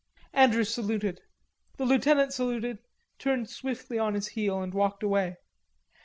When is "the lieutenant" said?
1.77-2.33